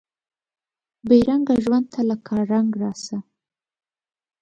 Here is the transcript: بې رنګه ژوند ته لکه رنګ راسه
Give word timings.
بې 1.07 1.17
رنګه 1.27 1.55
ژوند 1.63 1.85
ته 1.93 2.01
لکه 2.09 2.33
رنګ 2.51 2.69
راسه 2.81 3.17